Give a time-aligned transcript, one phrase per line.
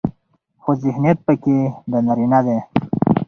[0.61, 1.57] خو ذهنيت پکې
[1.91, 2.57] د نارينه دى